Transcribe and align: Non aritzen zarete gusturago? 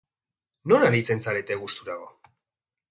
Non 0.71 0.85
aritzen 0.87 1.21
zarete 1.27 1.59
gusturago? 1.67 2.13